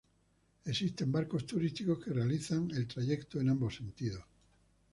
[0.65, 4.25] Existen barcos turísticos que realizan el trayecto en ambos sentidos.